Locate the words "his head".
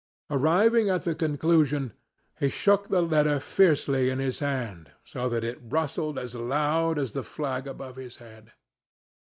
7.97-8.51